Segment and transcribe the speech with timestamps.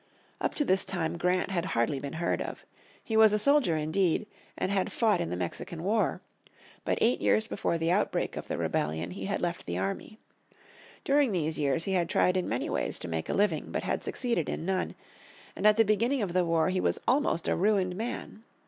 [0.41, 2.65] Up to this time Grand had hardly been heard of.
[3.03, 4.25] He was a soldier indeed,
[4.57, 6.21] and had fought in the Mexican War.
[6.83, 10.17] But eight years before the outbreak of the rebellion he had left the army.
[11.03, 14.03] During these years he had tried in many ways to make a living, but had
[14.03, 14.95] succeeded in none,
[15.55, 18.41] and at the beginning of the war he was almost a ruined man.